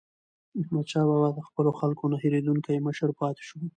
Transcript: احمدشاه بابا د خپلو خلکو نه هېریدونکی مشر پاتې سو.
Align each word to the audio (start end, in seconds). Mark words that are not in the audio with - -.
احمدشاه 0.61 1.05
بابا 1.09 1.29
د 1.33 1.39
خپلو 1.47 1.71
خلکو 1.79 2.03
نه 2.11 2.17
هېریدونکی 2.23 2.77
مشر 2.87 3.09
پاتې 3.19 3.43
سو. 3.49 3.57